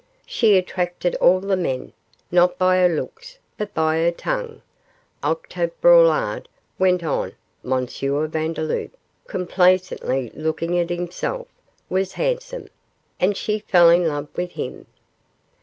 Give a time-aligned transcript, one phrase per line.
[0.25, 1.93] She attracted all the men,
[2.31, 4.63] not by her looks, but by her tongue.
[5.21, 6.47] Octave Braulard,'
[6.79, 7.85] went on M.
[7.85, 11.45] Vandeloup, complacently looking at himself,
[11.87, 12.69] 'was handsome,
[13.19, 14.87] and she fell in love with him.